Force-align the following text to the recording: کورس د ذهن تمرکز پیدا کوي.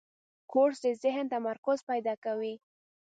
کورس 0.51 0.77
د 0.85 0.87
ذهن 1.03 1.25
تمرکز 1.33 1.79
پیدا 1.89 2.13
کوي. 2.25 2.53